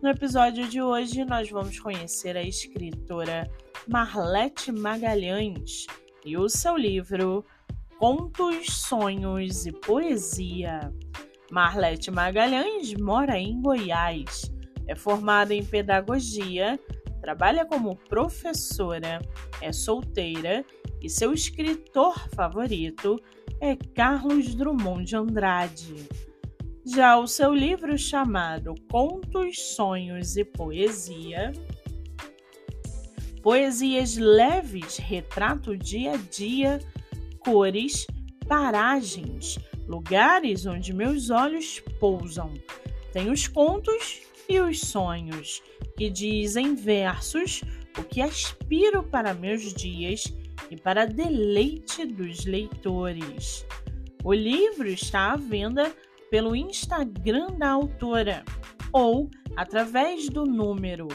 [0.00, 3.50] No episódio de hoje, nós vamos conhecer a escritora
[3.88, 5.86] Marlete Magalhães
[6.24, 7.44] e o seu livro
[7.98, 10.94] Contos, Sonhos e Poesia.
[11.50, 14.48] Marlete Magalhães mora em Goiás,
[14.86, 16.78] é formada em pedagogia,
[17.20, 19.20] trabalha como professora,
[19.60, 20.64] é solteira
[21.02, 23.20] e seu escritor favorito
[23.60, 26.27] é Carlos Drummond de Andrade.
[26.90, 31.52] Já o seu livro chamado Contos, Sonhos e Poesia,
[33.42, 36.80] poesias leves, retrato dia a dia,
[37.40, 38.06] cores,
[38.48, 42.54] paragens, lugares onde meus olhos pousam.
[43.12, 45.62] Tem os contos e os sonhos,
[45.94, 47.60] que dizem versos
[47.98, 50.24] o que aspiro para meus dias
[50.70, 53.66] e para deleite dos leitores.
[54.24, 55.94] O livro está à venda
[56.30, 58.44] pelo Instagram da autora
[58.92, 61.08] ou através do número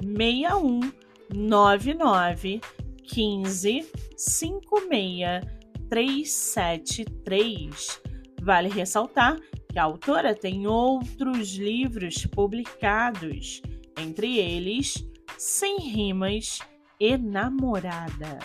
[0.00, 2.60] 6199
[3.04, 8.00] 15 56 373.
[8.42, 9.38] Vale ressaltar
[9.70, 13.62] que a autora tem outros livros publicados,
[13.98, 16.60] entre eles Sem Rimas
[17.00, 18.38] e Namorada.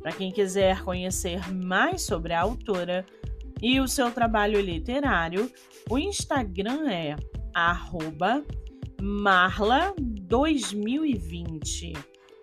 [0.00, 3.04] Para quem quiser conhecer mais sobre a autora,
[3.62, 5.50] e o seu trabalho literário,
[5.88, 7.16] o Instagram é
[9.00, 11.96] marla2020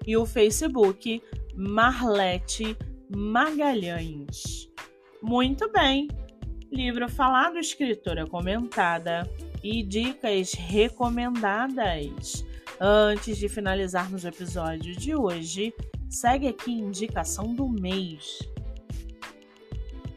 [0.05, 1.21] e o Facebook
[1.55, 2.75] Marlete
[3.15, 4.67] Magalhães.
[5.21, 6.07] Muito bem!
[6.71, 9.29] Livro falado, escritora comentada
[9.63, 12.43] e dicas recomendadas.
[12.81, 15.71] Antes de finalizarmos o episódio de hoje,
[16.09, 18.39] segue aqui a indicação do mês.